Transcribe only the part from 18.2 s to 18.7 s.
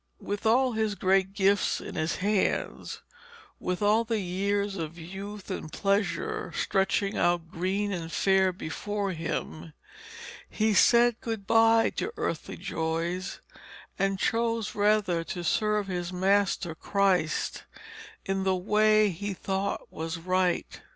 in the